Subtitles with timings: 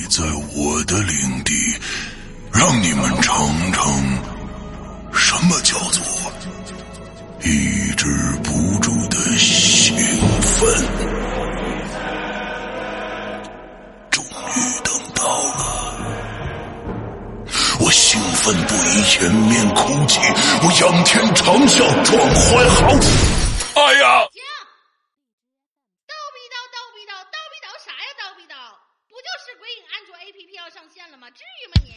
[0.00, 0.22] 你在
[0.54, 1.52] 我的领地，
[2.52, 3.52] 让你们尝
[31.10, 31.26] 了吗？
[31.30, 31.90] 至于吗你？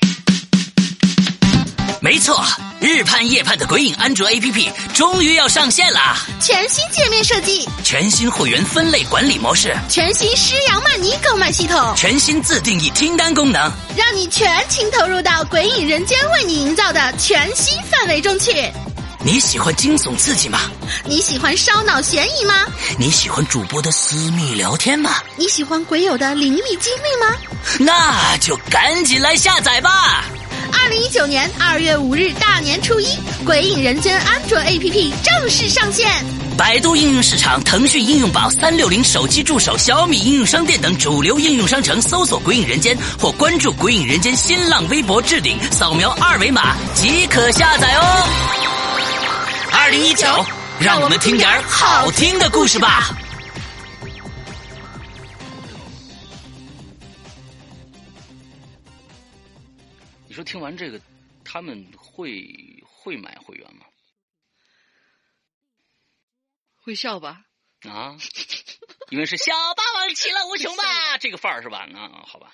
[2.01, 2.43] 没错，
[2.79, 6.17] 日盼夜盼的鬼影安卓 APP 终于要上线啦！
[6.39, 18.51] 全新界面设计，全新会员分类管理模式，全新施阳曼尼购买系统，全新自定义听单功能，让你全情投入到鬼影人间为你营造的全新氛围中去。
[19.23, 20.59] 你喜欢惊悚刺激吗？
[21.05, 22.55] 你喜欢烧脑悬疑吗？
[22.97, 25.11] 你喜欢主播的私密聊天吗？
[25.35, 27.37] 你喜欢鬼友的灵异经历吗？
[27.77, 30.25] 那就赶紧来下载吧！
[30.73, 33.05] 二零一九年二月五日大年初一，
[33.45, 36.09] 《鬼影人间》安卓 APP 正式上线。
[36.57, 48.70] 百度应用市场、腾讯应用宝、三六零手机助手、小米应用商店等主流应用商城搜索“鬼影人间”或关注“鬼影人间”新浪微博置顶，扫描二维码即可下载哦。
[49.73, 50.27] 二零一九，
[50.79, 53.09] 让我们听点好听的故事吧。
[60.27, 60.99] 你说听完这个，
[61.43, 62.47] 他们会
[62.85, 63.85] 会买会员吗？
[66.75, 67.41] 会笑吧？
[67.89, 68.15] 啊，
[69.09, 71.87] 因为是小霸王其乐无穷吧，这个范儿是吧？
[71.91, 72.51] 那，好吧。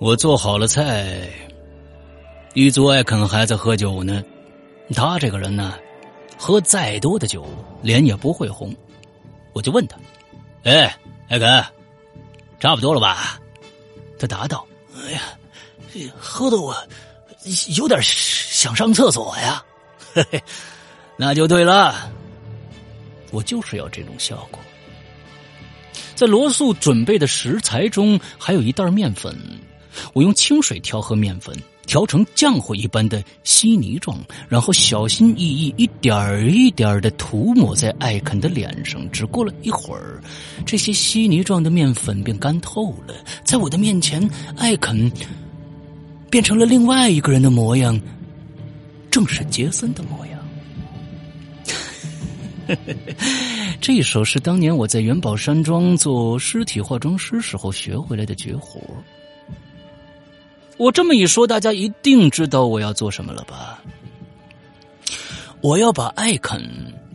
[0.00, 1.28] 我做好了菜，
[2.54, 4.22] 狱卒艾肯还在喝酒呢。
[4.94, 5.74] 他这个人呢，
[6.38, 7.44] 喝再多的酒，
[7.82, 8.74] 脸也不会红。
[9.52, 9.96] 我就问他
[10.62, 10.96] ：“哎，
[11.28, 11.64] 艾肯，
[12.60, 13.40] 差不多了吧？”
[14.20, 14.64] 他答道
[14.94, 15.20] ：“哎呀，
[16.16, 16.76] 喝的我
[17.76, 19.64] 有点想上厕所呀。”
[20.14, 20.42] 嘿嘿，
[21.16, 22.08] 那就对了，
[23.32, 24.60] 我就是要这种效果。
[26.14, 29.36] 在罗素准备的食材中，还有一袋面粉。
[30.12, 39.10] 我用清水调和面粉，调成浆糊一般的稀泥状，然后小心翼翼一点儿一点儿的涂抹在艾肯的脸上。
[39.10, 40.20] 只过了一会儿，
[40.66, 43.14] 这些稀泥状的面粉便干透了。
[43.44, 45.10] 在我的面前，艾肯
[46.30, 47.98] 变成了另外一个人的模样，
[49.10, 50.38] 正是杰森的模样。
[53.80, 58.78] 这一首是当年我在元宝山庄做尸体化妆师时候学回来的绝活。
[60.78, 63.78] 我这么一说，大家一定知道我要做什么了吧？
[65.60, 66.62] 我要把艾肯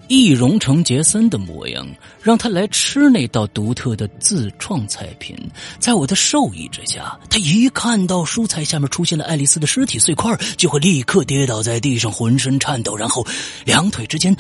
[0.10, 1.88] 易容成杰森的模样，
[2.22, 5.34] 让他来吃那道独特的自创菜品。
[5.80, 13.26] 在我的授意之下，他一看到蔬菜下面出现了爱丽丝的尸体碎块，就会立刻跌倒在地上，浑身颤抖，然后
[13.64, 14.36] 两腿之间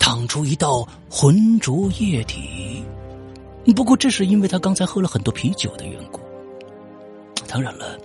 [0.00, 2.82] 淌出一道浑浊液体。
[3.76, 6.20] 不过，这是因为他刚才喝了很多啤酒的缘故。
[7.46, 7.96] 当然了。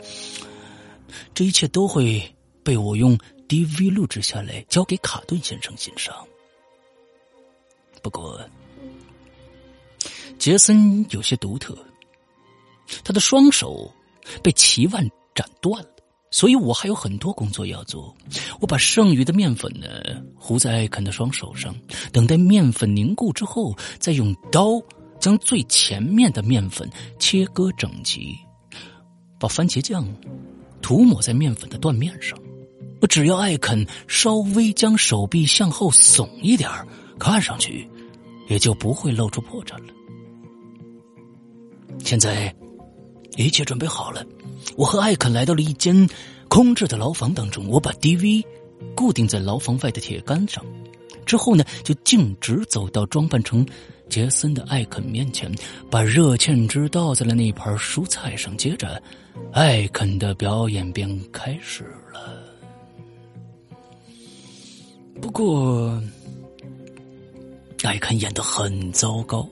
[1.40, 2.22] 这一切都会
[2.66, 3.18] 被我用
[3.48, 6.14] DV 录制下来，交给卡顿先生欣赏。
[8.02, 8.42] 不过，
[10.38, 11.78] 杰森有些独特，
[13.06, 13.90] 他的双手
[14.44, 15.90] 被齐腕斩断了，
[16.30, 18.14] 所以我还有很多工作要做。
[18.60, 19.88] 我把剩余的面粉呢
[20.36, 21.74] 糊在艾肯的双手上，
[22.12, 24.72] 等待面粉凝固之后，再用刀
[25.22, 28.38] 将最前面的面粉切割整齐，
[29.40, 30.06] 把番茄酱。
[30.81, 32.37] 涂抹在面粉的断面上，
[33.02, 36.70] 我只要艾肯稍微将手臂向后耸一点
[37.17, 37.87] 看上去
[38.47, 39.93] 也就不会露出破绽了。
[42.03, 42.53] 现在
[43.37, 44.26] 一切准备好了，
[44.76, 46.09] 我和艾肯来到了一间
[46.47, 47.67] 空置的牢房当中。
[47.67, 48.43] 我把 DV
[48.96, 50.66] 固定在牢房外的铁杆上，
[51.29, 53.64] 之后呢，就径直走到装扮成
[54.09, 55.53] 杰森的艾肯面前，
[55.87, 58.99] 把热芡汁倒在了那盘蔬菜上，接着。
[59.53, 62.43] 艾肯的表演便开始了。
[65.22, 66.02] 不过，
[67.84, 69.47] 艾肯演的很糟糕。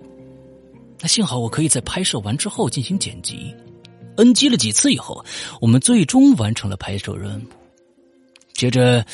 [1.00, 3.54] 那幸好我可以在拍摄完之后进行剪辑
[4.16, 5.24] ，NG 了几次以后，
[5.62, 7.57] 我们最终完成了拍摄任务。
[8.58, 9.06] 接着，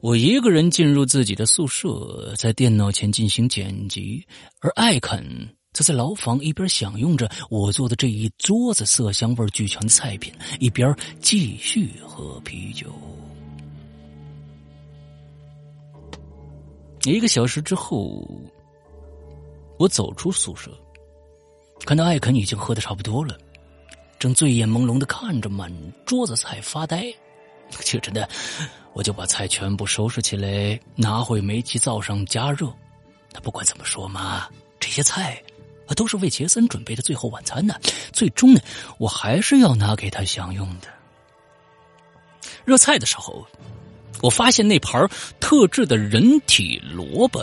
[0.00, 4.24] 我一个人进入自己的宿舍，在电脑前进行剪辑，
[4.60, 5.26] 而艾肯
[5.72, 12.92] 则在牢房一边享用着我做的这一桌子色香味俱全的菜品，一边继续喝啤酒。
[17.04, 18.24] 一个小时之后，
[19.80, 20.70] 我走出宿舍，
[21.84, 23.36] 看到艾肯已经喝的差不多了，
[24.20, 25.72] 正醉眼朦胧的看着满
[26.06, 27.12] 桌子菜发呆。
[27.80, 28.28] 却真的，
[28.94, 32.70] 我就把菜全部收拾起来，拿回煤气灶上加热。
[33.32, 34.48] 那不管怎么说嘛，
[34.78, 35.42] 这些菜
[35.86, 37.74] 啊都是为杰森准备的最后晚餐呢。
[38.12, 38.60] 最终呢，
[38.98, 40.88] 我还是要拿给他享用的。
[42.66, 43.46] 热菜的时候，
[44.20, 45.08] 我发现那盘
[45.40, 47.42] 特制的人体萝卜，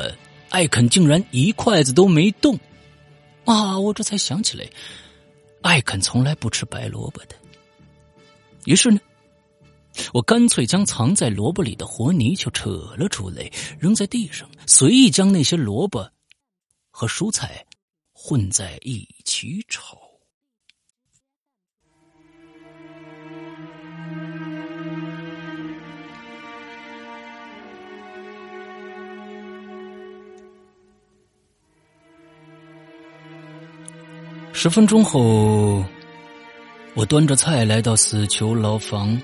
[0.49, 2.57] 艾肯竟然一筷子都没动。
[3.45, 3.79] 啊！
[3.79, 4.69] 我这才想起来，
[5.63, 7.35] 艾肯从来不吃白萝卜的。
[8.65, 8.99] 于是呢。
[10.13, 13.49] 我干脆将藏在萝卜里的活泥鳅扯了出来，
[13.79, 16.11] 扔在地上，随意将那些萝卜
[16.91, 17.65] 和蔬菜
[18.13, 19.97] 混在一起炒。
[34.51, 35.81] 十分钟后，
[36.93, 39.17] 我端着菜来到死囚牢房。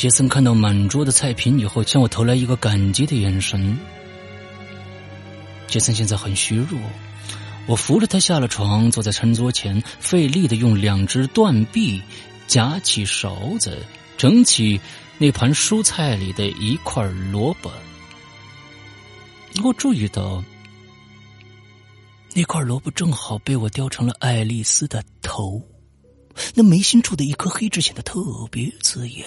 [0.00, 3.78] 杰森看到满桌的菜品以后，向我投来一个感激的眼神。
[5.68, 6.80] 杰森现在很虚弱，
[7.66, 12.00] 我扶着他下了床，坐在餐桌前，费力的用两只断臂
[12.46, 13.84] 夹起勺子，
[14.16, 14.80] 整起
[15.18, 17.70] 那盘蔬菜里的一块萝卜。
[19.62, 20.42] 我注意到，
[22.32, 25.60] 那块萝卜正好被我雕成了爱丽丝的头，
[26.54, 28.18] 那眉心处的一颗黑痣显得特
[28.50, 29.26] 别刺眼。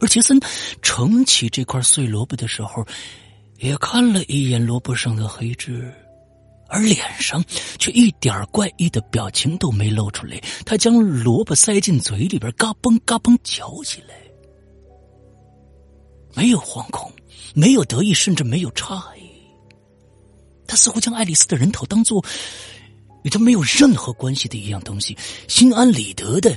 [0.00, 0.38] 而杰森
[0.82, 2.86] 盛起这块碎萝卜的时候，
[3.58, 5.92] 也看了一眼萝卜上的黑痣，
[6.68, 7.44] 而脸上
[7.78, 10.40] 却一点怪异的表情都没露出来。
[10.64, 14.14] 他将萝卜塞进嘴里边，嘎嘣嘎嘣嚼起来，
[16.34, 17.10] 没有惶恐，
[17.54, 19.28] 没有得意，甚至没有诧异。
[20.68, 22.24] 他似乎将爱丽丝的人头当做
[23.24, 25.16] 与他没有任何关系的一样东西，
[25.48, 26.56] 心安理得的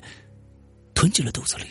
[0.94, 1.64] 吞进了肚子里。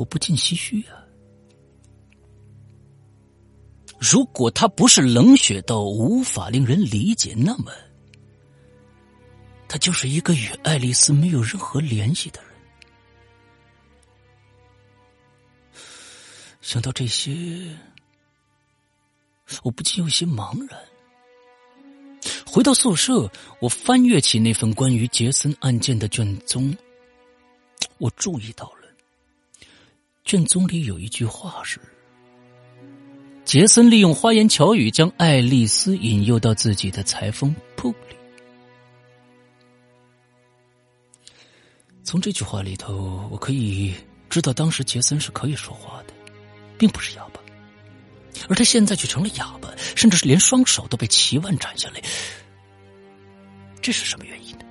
[0.00, 0.96] 我不禁唏嘘啊！
[3.98, 7.70] 如果他不是冷血到无法令人理解，那么
[9.68, 12.50] 他就是一个与爱丽丝没有任何联系的人。
[16.62, 17.76] 想到这些，
[19.62, 20.80] 我不禁有些茫然。
[22.46, 23.30] 回到宿舍，
[23.60, 26.74] 我翻阅起那份关于杰森案件的卷宗，
[27.98, 28.79] 我注意到了。
[30.30, 31.80] 卷宗里有一句话是
[33.44, 38.14] ：“杰森利用花言巧语将爱丽丝引诱到自己的裁缝铺里。”
[42.04, 43.92] 从这句话里头，我可以
[44.28, 46.14] 知道，当时杰森是可以说话的，
[46.78, 47.40] 并不是哑巴，
[48.48, 52.00] 而他现在却成了哑巴，甚至是连双手都被齐腕斩下来。
[53.82, 54.64] 这是什么原因呢？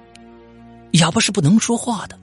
[0.94, 2.18] 哑巴是不能说话的。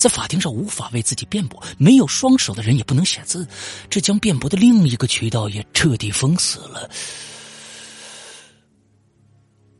[0.00, 3.46] 在法庭上无法为自己辩驳，没有双手的人也不能写字，
[3.90, 6.90] 这将辩驳的另一个渠道也彻底封死了。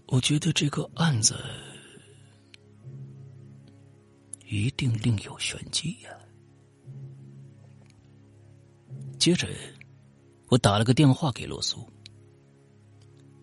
[0.08, 1.36] 我觉得这个案子
[4.46, 6.10] 一定另有玄机呀。
[9.18, 9.48] 接着，
[10.48, 11.82] 我打了个电话给罗苏。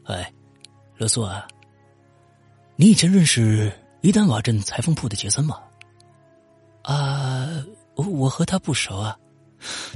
[0.03, 0.31] 哎，
[0.96, 1.48] 罗苏啊，
[2.75, 5.60] 你以前认识伊丹瓦镇裁缝铺的杰森吗？
[8.17, 9.17] 我和他不熟啊，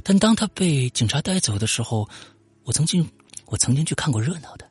[0.04, 2.08] 但当他被警察带走的时候，
[2.62, 3.10] 我曾经
[3.46, 4.70] 我曾经去看过热闹的。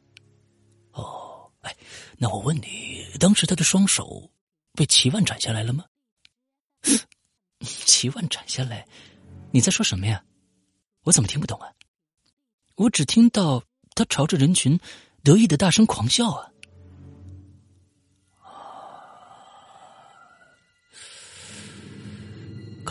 [0.94, 1.76] 哦，哎，
[2.18, 4.30] 那我问你，当时他的双手
[4.74, 5.86] 被齐万斩下来了吗？
[7.60, 8.88] 齐万斩下来？
[9.52, 10.24] 你在说什么呀？
[11.04, 11.68] 我怎么听不懂啊？
[12.76, 13.64] 我只听到
[13.96, 14.80] 他朝着人群
[15.24, 16.50] 得意的大声狂笑啊！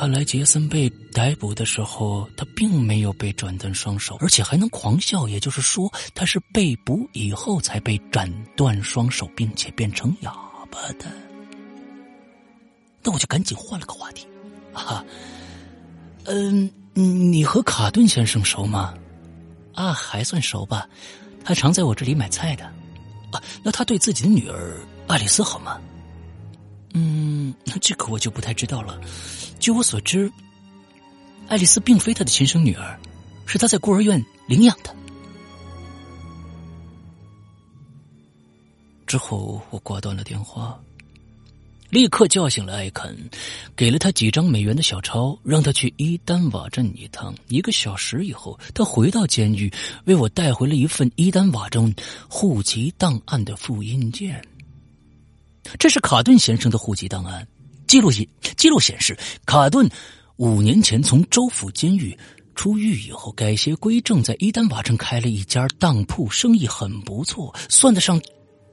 [0.00, 5.28] 看来杰森被逮捕的时候，他并没有被斩断双手，而且还能狂笑。
[5.28, 10.32] 也就是说，他是被捕以后才被斩断双手，并且变成哑
[10.70, 11.04] 巴的。
[13.02, 14.26] 那我就赶紧换了个话题。
[14.72, 15.04] 啊，
[16.24, 18.94] 嗯，你和卡顿先生熟吗？
[19.74, 20.88] 啊，还算熟吧。
[21.44, 22.64] 他常在我这里买菜的。
[23.32, 25.78] 啊，那他对自己的女儿爱丽丝好吗？
[26.94, 28.98] 嗯，那这个我就不太知道了。
[29.60, 30.32] 据我所知，
[31.46, 32.98] 爱丽丝并非他的亲生女儿，
[33.44, 34.96] 是他在孤儿院领养的。
[39.06, 40.80] 之后，我挂断了电话，
[41.90, 43.14] 立刻叫醒了艾肯，
[43.76, 47.34] 给了他几张美元的小钞，让他去伊丹瓦镇一趟。
[47.48, 49.70] 一个小时以后，他回到监狱，
[50.06, 51.94] 为我带回了一份伊丹瓦镇
[52.30, 54.42] 户籍档案的复印件。
[55.78, 57.46] 这是卡顿先生的户籍档案，
[57.90, 58.24] 记录显
[58.56, 59.90] 记录显示，卡顿
[60.36, 62.16] 五年前从州府监狱
[62.54, 68.22] 出狱以后，改邪归正，在伊丹瓦镇开了一家当铺，生意很不错，算得上。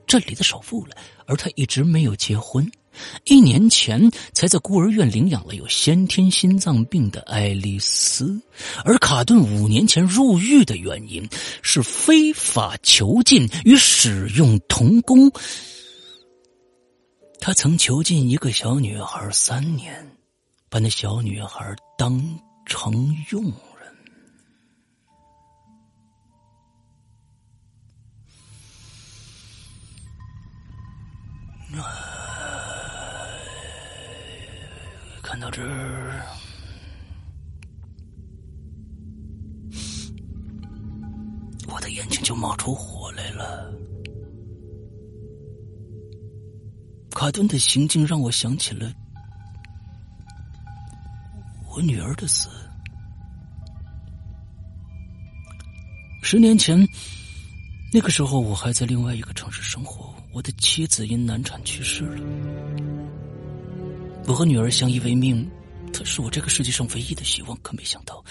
[0.05, 0.95] 镇里的首富了，
[1.25, 2.71] 而他一直没有结婚，
[3.25, 8.39] 一年前才在孤儿院领养了有先天心脏病的爱丽丝。
[8.85, 11.27] 而卡顿五年前入狱的原因
[11.63, 15.29] 是非法囚禁与使用童工，
[17.39, 20.05] 他曾囚禁一个小女孩三年，
[20.69, 22.19] 把那小女孩当
[22.65, 22.93] 成
[23.31, 23.53] 佣人。
[35.21, 36.25] 看到这儿，
[41.69, 43.71] 我的眼睛就冒出火来了。
[47.17, 48.93] 卡顿的行径让我想起了
[51.67, 52.47] 我女儿的死。
[56.21, 56.87] 十年前，
[57.91, 60.13] 那个时候我还在另外一个城市生活。
[60.31, 62.21] 我的妻子因难产去世了，
[64.27, 65.49] 我和女儿相依为命，
[65.91, 67.57] 她是我这个世界上唯一的希望。
[67.63, 68.23] 可没想到，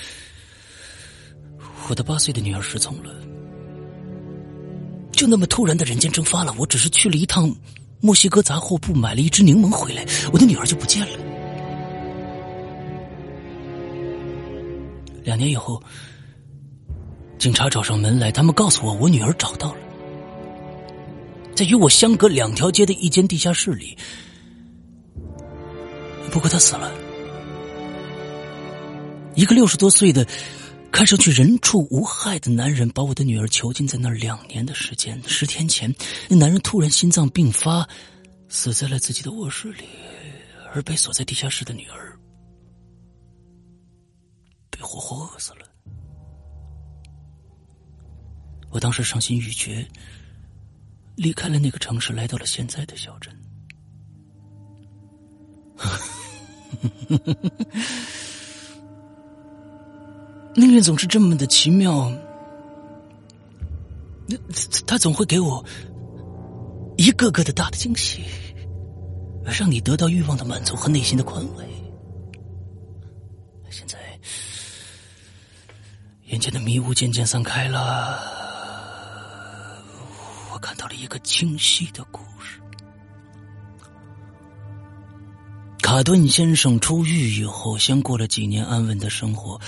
[1.89, 3.13] 我的八岁的女儿失踪了，
[5.11, 6.55] 就那么突然的人间蒸发了。
[6.57, 7.53] 我只是去了一趟
[8.07, 11.19] 墨西哥杂货铺买了一只柠檬回来，我的女儿就不见了。
[15.25, 15.83] 两年以后，
[17.37, 19.81] 警察找上门来，他们告诉我，我女儿找到了。
[21.57, 23.99] 在与我相隔两条街的一间地下室里，
[26.31, 26.93] 不过他死了。
[29.35, 30.25] 一个六十多岁的、
[30.97, 35.23] 看上去人畜无害的男人，把我的女儿囚禁在那儿两年的时间。
[35.29, 35.95] 十天前，
[36.27, 37.87] 那男人突然心脏病发，
[38.49, 39.85] 死在了自己的卧室里，
[40.73, 42.19] 而被锁在地下室的女儿
[44.71, 45.69] 被活活饿死了。
[48.71, 49.87] 我当时伤心欲绝。
[51.15, 53.39] 离开了那个城市，来到了现在的小镇。
[55.77, 57.67] 呵呵呵呵呵
[60.57, 62.11] 命运总是这么的奇妙，
[64.27, 64.37] 那
[64.87, 65.63] 他总会给我
[66.97, 68.25] 一个个的大的惊喜，
[69.45, 71.67] 让你得到欲望的满足和内心的宽慰。
[73.69, 73.99] 现在，
[76.29, 78.19] 眼前的迷雾渐渐散开了。
[80.55, 82.59] 我看到了一个清晰的故事。
[85.83, 89.61] 卡顿先生出狱以后，先过了几年安稳的生活，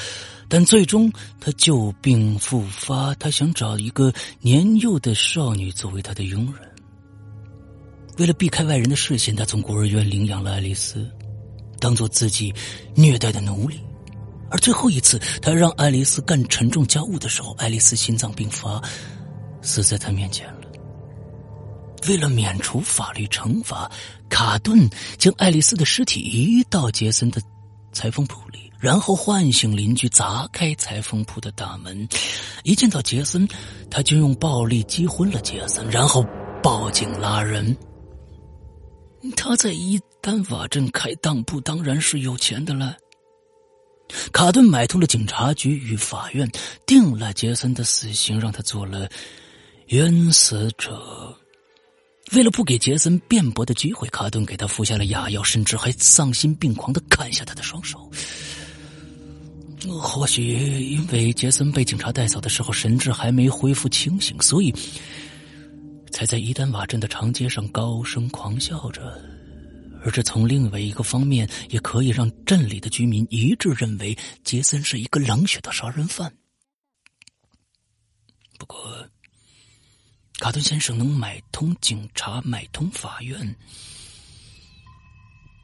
[0.49, 3.14] 但最终他旧病复发。
[3.17, 6.62] 他想找一个年幼的少女作为他的佣人。
[8.19, 11.09] 为了避开外人的视线，他从孤儿院领养了爱丽丝，
[11.78, 12.52] 当做自己
[12.95, 13.78] 虐待的奴隶。
[14.50, 18.83] 而最后一次，他让爱丽丝干沉重家务的时候，爱丽丝心脏病发，
[19.61, 20.62] 死在他面前了。
[22.09, 23.90] 为了免除法律惩罚，
[24.31, 24.88] 卡顿
[25.19, 27.43] 将爱丽丝的尸体移到杰森的
[27.93, 32.08] 裁缝铺里，然后唤醒邻居，砸开裁缝铺的大门。
[32.62, 33.49] 一见到杰森，
[33.90, 36.25] 他就用暴力击昏了杰森，然后
[36.62, 37.76] 报警拉人。
[39.37, 42.97] 他在伊丹瓦镇开当铺，当然是有钱的了。
[44.32, 46.49] 卡顿买通了警察局与法院，
[46.87, 49.08] 定了杰森的死刑，让他做了
[49.88, 51.37] 冤死者。
[52.32, 58.08] 为了不给杰森辩驳的机会，卡顿给他服下了哑药，甚至还丧心病狂的砍下他的双手。
[59.87, 60.42] 或许
[60.80, 64.75] 因为杰森被警察带走的时候神志还没恢复清醒，所以
[66.11, 69.20] 才在伊丹瓦镇的长街上高声狂笑着。
[70.04, 76.32] 而这从另外一个方面也可以让镇里的居民一致认为杰森是一个冷血的杀人犯。
[78.58, 78.78] 不过。
[80.40, 83.56] 卡顿先生能买通警察，买通法院，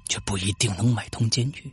[0.09, 1.73] 却不一定能买通监狱。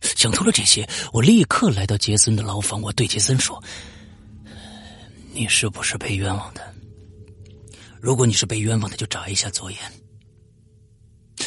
[0.00, 2.80] 想通了这些，我立刻来到杰森的牢房。
[2.80, 3.62] 我对杰森说
[5.32, 6.74] ：“你是不是被冤枉的？
[8.00, 9.80] 如果你是被冤枉的，就眨一下左眼。”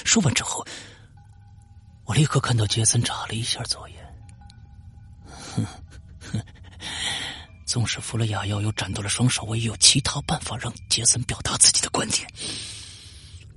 [0.06, 0.66] 说完之后，
[2.06, 3.98] 我立刻看到杰森眨了一下左眼。
[5.26, 5.66] 哼
[6.20, 6.42] 哼，
[7.66, 12.28] 纵使服了哑药，又斩断了双手，我也有其他办法让杰森表达自己的观点。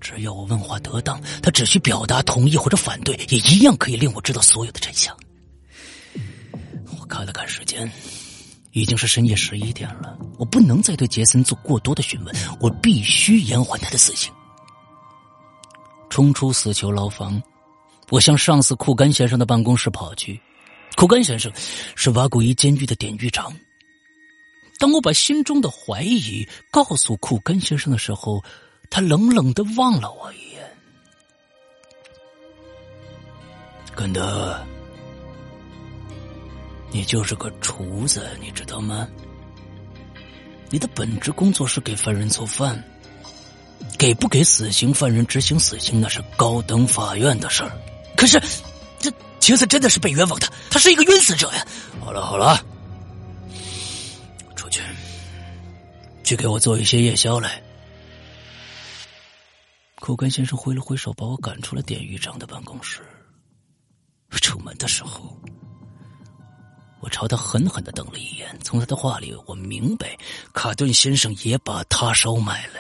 [0.05, 5.17] 只要我问话得当，他只需表达同意或者反对，也一样可以令我知道所有的真相。
[7.01, 7.91] 我看了看时间，
[8.73, 14.31] 已经是深夜十一点了，我不能再对杰森做过多的询问，我必须延缓他的死刑。
[16.11, 17.43] 冲出死囚牢房，
[18.11, 20.39] 我向上司库甘先生的办公室跑去。
[20.97, 21.51] 库甘先生
[21.97, 23.51] 是瓦古伊监狱的典狱长。
[24.79, 28.43] 当我把心中的怀疑告诉库甘先生的时候，
[28.95, 30.63] 他冷冷的望了我一眼。
[33.93, 34.57] 根德，
[36.93, 39.09] 你就是个厨子，你知道吗？
[40.71, 42.81] 你的本职工作是给犯人做饭，
[43.99, 47.73] 给不给死刑犯人执行死刑那是高等法院的事儿。
[48.17, 48.41] 可是，
[49.01, 51.67] 这杰森真的是被冤枉的，他是一个冤死者呀！
[51.99, 52.65] 好了好了，
[54.55, 54.81] 出去，
[56.23, 57.61] 去给我做一些夜宵来。
[60.05, 63.01] 库根先生挥了挥手，把我赶出了典狱长的办公室。
[64.33, 65.35] 出门的时候，
[67.01, 68.47] 我朝他狠狠的瞪了一眼。
[68.63, 70.15] 从他的话里，我明白
[70.53, 72.73] 卡顿先生也把他收买了。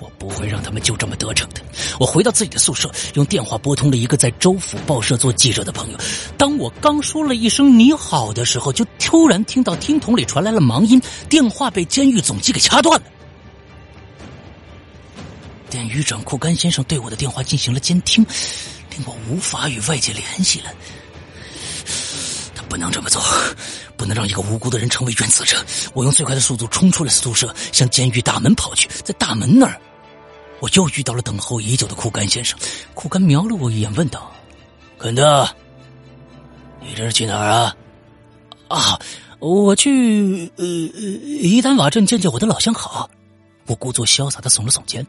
[0.00, 1.60] 我不会让他们就这么得逞的。
[1.98, 5.98] 我回到自己的宿舍，用电话拨通了一个在州府报社做记者的朋友。
[6.36, 13.06] 当我刚说了一声“你好”的时候，就突然听到听筒里传来了忙音，电话被监狱总机给掐断了。
[15.70, 18.24] 典狱长库甘先生对我的电话进行了监听。
[18.90, 20.72] 令我无法与外界联系了，
[22.54, 23.22] 他不能这么做，
[23.96, 25.64] 不能让一个无辜的人成为冤死者。
[25.92, 28.88] 我用最快的速度冲出了宿舍，向监狱大门跑去。
[29.04, 29.80] 在大门那儿，
[30.58, 32.58] 我又遇到了等候已久的库甘先生。
[32.94, 34.32] 库甘瞄了我一眼，问道
[34.98, 35.48] ：“肯德，
[36.80, 37.76] 你这是去哪儿啊
[38.68, 38.98] ？”“啊，
[39.38, 43.08] 我去呃伊丹瓦镇见见我的老相好。”
[43.66, 45.06] 我故作潇洒的耸了耸肩。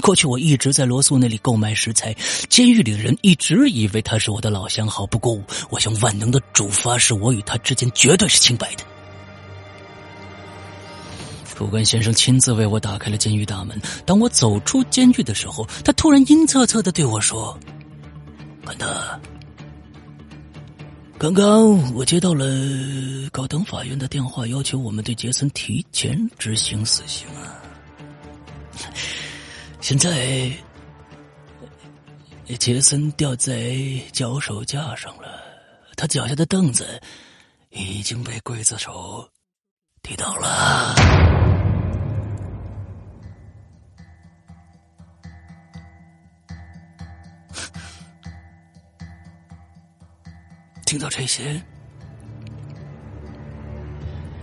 [0.00, 2.16] 过去我一直在罗素那里购买食材，
[2.48, 5.06] 监狱里的人一直以为他是我的老相好。
[5.06, 5.38] 不过，
[5.70, 8.84] 我向万能的主发誓，我与他之间绝对是清白的。
[11.44, 13.80] 副官先生亲自为我打开了监狱大门。
[14.04, 17.56] 当我走出监狱的时候，他突然阴恻恻的对我说
[18.66, 19.20] ：“肯德，
[21.18, 22.44] 刚刚我接到了
[23.30, 27.62] 高等法院的电话，要求我们对杰森提前执行死刑啊。”
[29.82, 30.50] 现在，
[32.56, 33.74] 杰森吊在
[34.12, 35.42] 脚手架上了，
[35.96, 37.02] 他脚下的凳子
[37.70, 39.28] 已经被刽子手
[40.00, 40.94] 踢倒了。
[50.86, 51.60] 听到这些，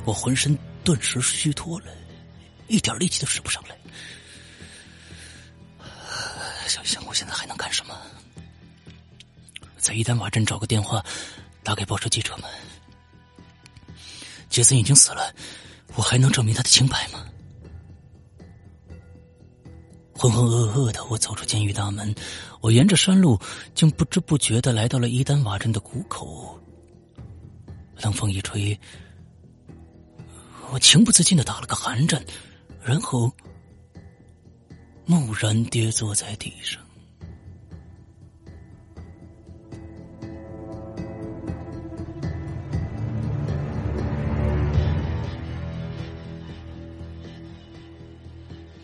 [0.04, 1.88] 我浑身顿时虚脱了，
[2.68, 3.78] 一点力气都使不上来。
[6.70, 7.98] 想想我现在还能干什么？
[9.78, 11.04] 在伊丹瓦镇找个电话，
[11.64, 12.50] 打给报社记者们。
[14.50, 15.34] 杰森已经死了，
[15.96, 17.26] 我还能证明他的清白吗？
[20.14, 22.14] 浑浑噩噩的，我走出监狱大门，
[22.62, 23.40] 我沿着山路，
[23.74, 26.60] 竟不知不觉的来到了伊丹瓦镇的谷口。
[28.02, 28.80] 冷风一吹，
[30.72, 32.24] 我情不自禁的打了个寒战，
[32.84, 33.34] 然后。
[35.10, 36.80] 蓦然跌坐在地上。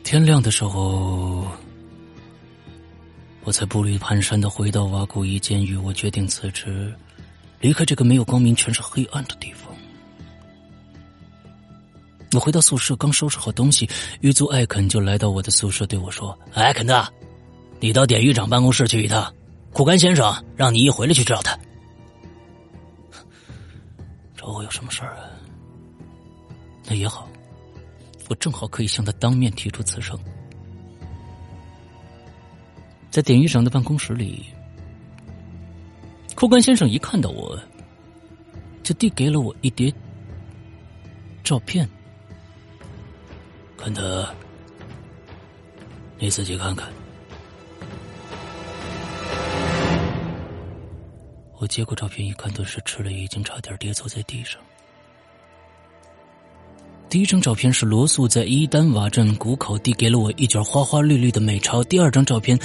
[0.03, 1.45] 天亮的时候，
[3.43, 5.75] 我才步履蹒跚的回到瓦古伊监狱。
[5.75, 6.91] 我决定辞职，
[7.59, 9.74] 离开这个没有光明、全是黑暗的地方。
[12.35, 17.07] 我回到宿舍，刚收拾好东西，狱卒艾肯就来到我的宿舍，对我说：“艾肯的，
[17.79, 19.33] 你到典狱长办公室去一趟，
[19.71, 21.57] 库甘先生让你一回来去找他。
[24.35, 25.29] 找我有什么事儿啊？
[26.85, 27.25] 那也好，
[28.27, 30.19] 我正好可以向他当面提出辞呈。”
[33.09, 34.43] 在典狱长的办公室里，
[36.35, 37.57] 库甘先生一看到我，
[38.83, 39.93] 就递给了我一叠
[41.45, 41.89] 照片。
[43.77, 44.27] 肯德，
[46.17, 46.87] 你自己看看。
[51.59, 54.59] 我接过照片一看，顿时吃了一惊，差点跌坐在地上。
[57.07, 61.83] 第一张照片是罗素在伊丹瓦镇谷口递给了我一卷花花绿绿的美钞。
[61.83, 62.59] 第二张照片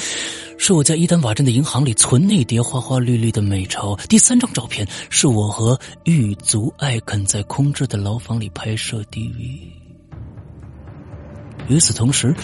[0.59, 3.95] 是我在伊丹瓦镇的银行里存那叠花花绿绿的美钞。
[4.09, 9.80] 第三张照片是我和狱卒艾肯在空置的牢房里拍摄 DV。
[11.71, 12.35] 与此同时，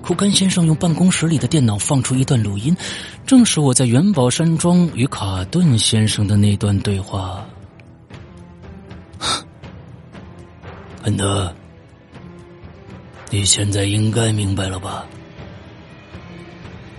[0.00, 2.74] 库甘先生用办公室里的电脑放出一段录音，
[3.26, 7.44] 正是我在元宝山庄与卡顿先生的那段对话。
[11.02, 11.52] 恩德，
[13.28, 15.04] 你现在应该明白了吧？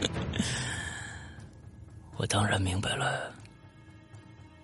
[2.17, 3.32] 我当然明白了。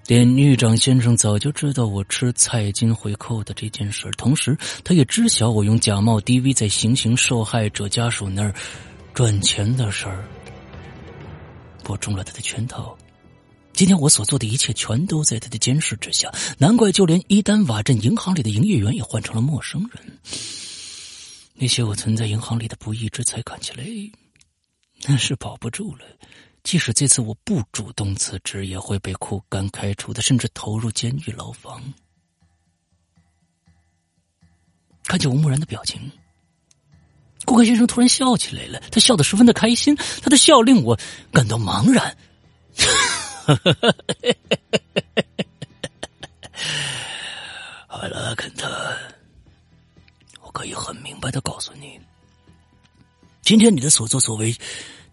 [0.10, 8.52] 典狱长先生早就知道我吃菜金回扣的这件事，同时他也知晓我用假冒 DV 在行刑受害者家属那儿
[9.14, 10.28] 赚钱的事儿。
[11.86, 12.98] 我中了他的圈套。
[13.72, 20.18] 今天我所做的一切全都在他的监视之下，难怪就连伊丹瓦镇银行里的营业员也换成了陌生人。
[21.54, 23.86] 那些我存在银行里的不义之财，看起来
[25.06, 26.04] 那是保不住了。
[26.70, 31.82] 即使这次我不主动辞职，也会被库干开除的，甚至投入监狱牢房。
[35.06, 36.00] 看见吴木然的表情，
[37.44, 40.96] 顾客先生突然笑起来了，他笑得十分的开心，他的笑令我
[41.34, 42.16] 感到茫然。
[47.88, 48.96] 好了，肯特，
[50.42, 52.00] 我可以很明白的告诉你，
[53.42, 54.56] 今天你的所作所为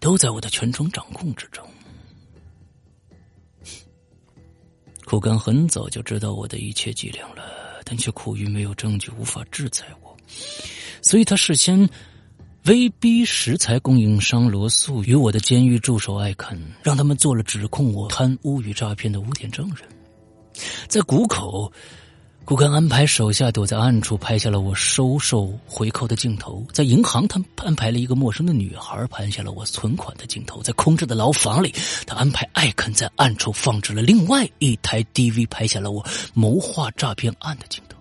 [0.01, 1.67] 都在我的全程掌控之中。
[5.05, 7.43] 库甘很早就知道我的一切伎俩了，
[7.85, 10.17] 但却苦于没有证据，无法制裁我，
[11.03, 11.89] 所以他事先。
[12.69, 19.89] 威逼食材供应商罗素与我的监狱助手艾肯，让他们做了指控我贪污与诈骗的污点证人。
[20.89, 21.73] 在谷口，
[22.47, 31.75] 顾肯安排手下躲在暗处拍下了我收受回扣的镜头；在银行，他安排了一个陌生的女孩拍下了我存款的镜头；在空置的牢房里，
[32.07, 37.99] 他安排艾肯在暗处放置了另外一台 DV，拍下了我谋划诈骗案的镜头。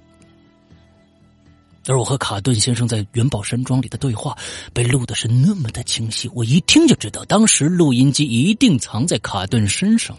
[1.88, 4.38] 而我和卡顿先生在元宝山庄里的对话
[4.74, 10.16] 被录的是那么的清晰，我一听就知道，当时录音机一定藏在卡顿身上，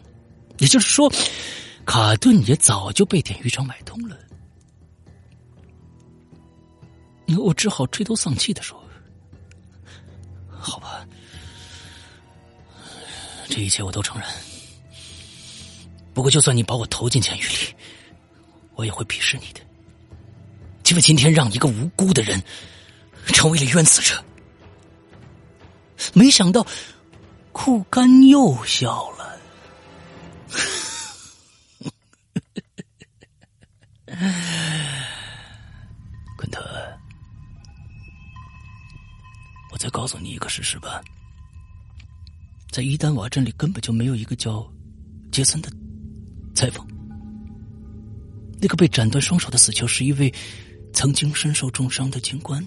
[0.58, 1.12] 也就是说，
[1.86, 4.18] 卡顿也早就被典狱长买通了。
[7.38, 8.78] 我只好垂头丧气的说
[10.50, 11.06] ：“好吧，
[13.48, 14.28] 这一切我都承认。
[16.12, 17.74] 不过，就算你把我投进监狱里，
[18.74, 19.60] 我也会鄙视你的。”
[20.90, 22.42] 因为今天让一个无辜的人
[23.26, 24.24] 成为了冤死者，
[26.14, 26.66] 没想到
[27.52, 29.15] 库甘又笑了。
[39.86, 41.00] 再告诉你一个事实吧，
[42.72, 44.68] 在伊丹瓦镇里根本就没有一个叫
[45.30, 45.70] 杰森的
[46.56, 46.84] 裁缝，
[48.60, 50.34] 那个被斩断双手的死囚是一位。
[50.92, 52.66] 曾经身受重伤的警官，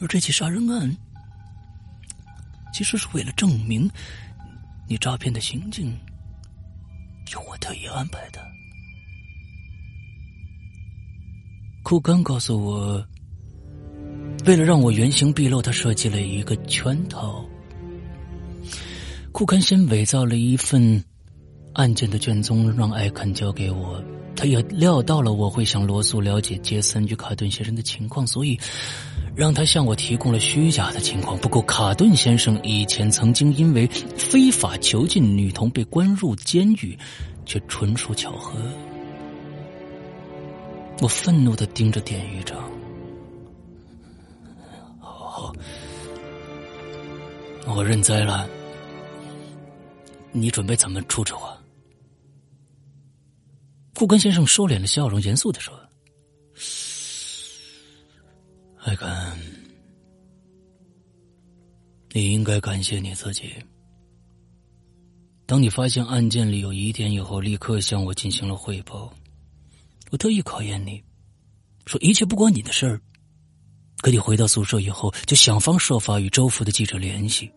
[0.00, 0.96] 而这起杀人案
[2.74, 3.88] 其实是为了证明
[4.88, 5.96] 你诈骗的行径，
[7.32, 8.44] 由我特意安排的。
[11.84, 13.06] 库甘告诉我，
[14.46, 17.44] 为了让我原形毕露，他设计了一个圈套。
[19.32, 21.04] 库甘先伪造了一份
[21.74, 24.02] 案件的卷宗，让艾肯交给我。
[24.34, 28.58] 他也料到了我会向罗素了解杰森与卡顿先生的情况，所以
[29.34, 31.36] 让他向我提供了虚假的情况。
[31.38, 36.96] 不过，卡顿先生以前曾经因为非法囚禁女童被关入监狱，
[37.44, 38.56] 却纯属巧合。
[41.00, 42.58] 我愤怒的盯着典狱长，
[47.68, 48.48] 我认栽了。
[50.32, 51.56] 你准备怎么处置我？
[53.94, 55.74] 顾根先生收敛了笑容，严肃的说
[58.78, 59.08] ：“艾根，
[62.12, 63.52] 你应该感谢你自己。
[65.46, 69.12] 当你发现案件里有疑点以后，立刻向我进行了汇报。
[70.10, 71.02] 我特意考验你，
[71.86, 73.00] 说一切不关你的事儿。
[74.00, 77.50] 可你回到宿舍以后，就想方设法与周府的记者联系。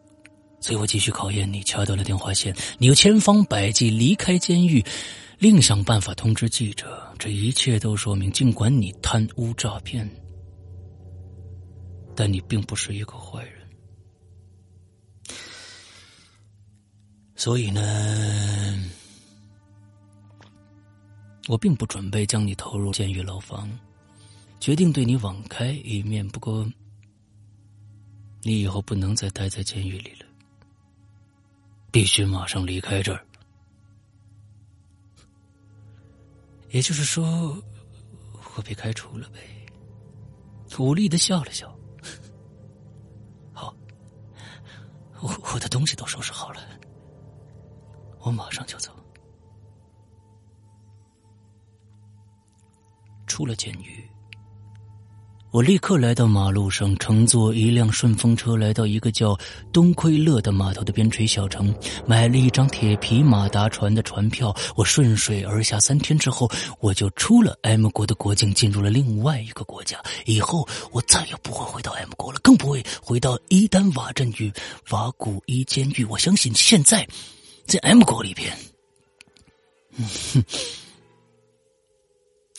[0.60, 2.56] 所以我继续考验你，掐断了电话线。
[2.78, 4.84] 你又千方百计离开监狱。”
[5.42, 10.08] 另想办法通知记者，这一切都说明，尽管你贪污诈骗，
[12.16, 13.54] 但你并不是一个坏人。
[17.36, 17.82] 所以呢，
[21.48, 23.68] 我并不准备将你投入监狱牢房。
[24.62, 26.26] 决定对你网开一面。
[26.28, 26.64] 不过，
[28.44, 30.26] 你以后不能再待在监狱里了，
[31.92, 33.26] 必须马上离开这儿。
[36.70, 37.60] 也就是说，
[38.56, 39.40] 我被开除了呗。
[40.78, 41.76] 无力的笑了笑。
[43.54, 43.76] 好，
[45.22, 46.62] 我我的东西都收拾好了，
[48.20, 48.96] 我马上就走。
[53.26, 54.08] 出了监狱。
[55.52, 59.38] 我立刻来到马路上，乘坐一辆顺风车来到一个叫
[59.74, 64.56] 东奎勒的码头的边陲小城，买了一张铁皮马达船的船票。
[64.78, 70.02] 我顺水而下，三天之后我就出了 M 国的国境，进入了另外一个国家。
[70.26, 74.50] 以后我再也不会回到 M 国了，更不会回到伊丹瓦镇与
[74.92, 76.06] 瓦古伊监狱。
[76.06, 77.06] 我相信现在
[77.66, 78.58] 在 M 国里边，
[79.98, 80.44] 嗯哼，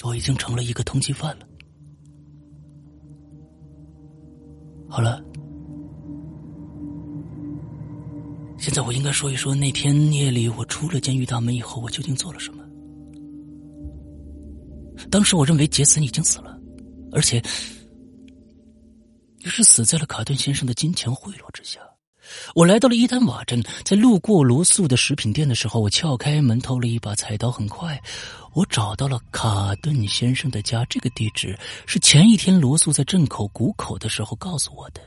[0.03, 1.47] 我已经成了一个通缉犯了。
[4.93, 5.25] 好了，
[8.59, 12.63] 现在我应该说一说那天夜里我出了监狱大门以后，我究竟做了什么。
[15.11, 16.61] 当时我认为杰森已经死了，
[17.11, 17.43] 而且
[19.39, 21.81] 也是死在了卡顿先生的金钱贿赂之下。
[22.55, 27.51] 我来到了伊丹瓦镇，在路过罗素的食品店的时候，我撬开门偷了一把菜刀。
[27.51, 28.01] 很快，
[28.55, 30.85] 我找到了卡顿先生的家。
[30.89, 35.01] 这个地址是前一天罗素在镇口谷口的时候告诉我的。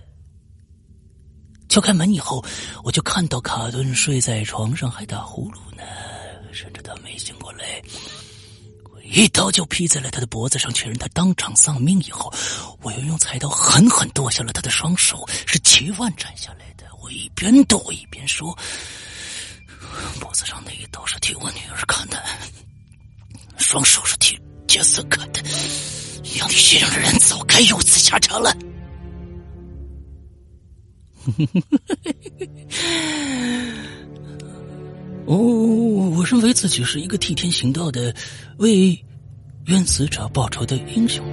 [1.67, 2.43] 敲开门以后，
[2.83, 5.83] 我就看到卡顿睡在床上还打呼噜呢，
[6.51, 7.81] 甚至他没醒过来。
[8.93, 12.31] 我一刀就劈在了他的脖子上，确认他当场丧命以后，
[12.81, 16.64] 我又用菜刀狠狠剁下了他的双手，是七万斩下来。
[17.15, 18.55] 一边抖一边说
[20.19, 22.21] ：“脖子上那一刀是替我女儿砍的，
[23.57, 25.41] 双手是替杰森砍的。
[26.37, 28.53] 养你先生的人早该有此下场了。
[35.25, 38.13] ”哦，我认为自己是一个替天行道的、
[38.57, 39.01] 为
[39.67, 41.23] 冤死者报仇的英雄。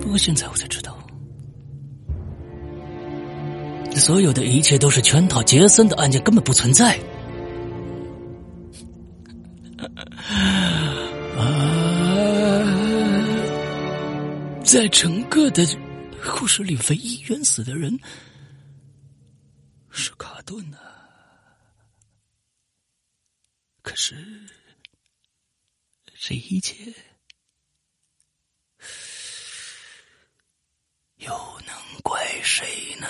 [0.00, 0.98] 不过现在我才知道。
[4.02, 6.98] 所有的一切都是圈套，杰森的案件根本不存在。
[11.36, 11.46] 啊，
[14.64, 15.64] 在整个的
[16.36, 17.96] 故事里，唯一冤死的人
[19.92, 20.82] 是卡顿啊！
[23.82, 24.16] 可是，
[26.18, 26.92] 这一切
[31.18, 31.28] 又
[31.64, 32.66] 能怪谁
[33.00, 33.06] 呢？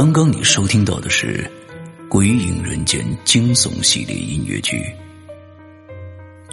[0.00, 1.46] 刚刚你收听到的是
[2.08, 4.82] 《鬼影人间》惊悚系列音乐剧，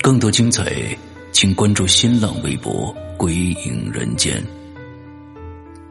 [0.01, 0.69] 更多精彩，
[1.31, 4.43] 请关注新浪微博“鬼影人间”。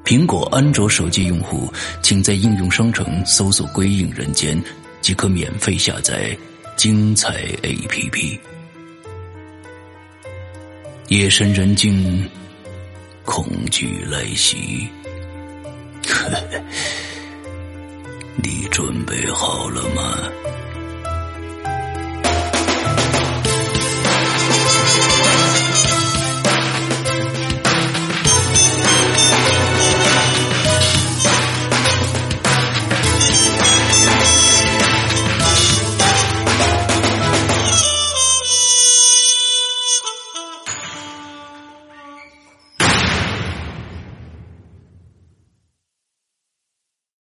[0.05, 4.63] 苹果、安卓手机用户，请在应用商城搜索“鬼影人间”，
[5.01, 6.37] 即可免费下载
[6.77, 8.39] 精彩 APP。
[11.09, 12.23] 夜深人静，
[13.25, 14.87] 恐惧来袭。
[16.07, 16.63] 呵呵。
[18.43, 20.31] 你准备好了吗？